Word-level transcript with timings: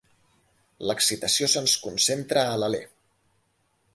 L'excitació 0.91 1.51
se'ns 1.57 1.77
concentra 1.85 2.45
a 2.53 2.57
l'alè. 2.63 2.83